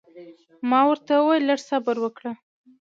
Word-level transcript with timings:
ما 0.69 0.79
ورته 0.87 1.13
وویل 1.17 1.43
لږ 1.49 1.59
صبر 1.69 1.95
وکړه. 2.01 2.31